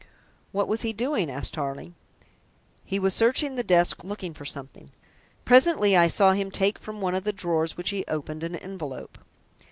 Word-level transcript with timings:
"What 0.51 0.67
was 0.67 0.81
he 0.81 0.93
doing?" 0.93 1.29
asked 1.29 1.53
Tarling. 1.53 1.93
"He 2.83 2.97
was 2.97 3.13
searching 3.13 3.55
the 3.55 3.61
desk, 3.61 4.03
looking 4.03 4.33
for 4.33 4.45
something. 4.45 4.89
Presently 5.45 5.95
I 5.95 6.07
saw 6.07 6.31
him 6.31 6.49
take 6.49 6.79
from 6.79 7.01
one 7.01 7.13
of 7.13 7.23
the 7.23 7.31
drawers, 7.31 7.77
which 7.77 7.91
he 7.91 8.03
opened, 8.07 8.43
an 8.43 8.55
envelope. 8.55 9.19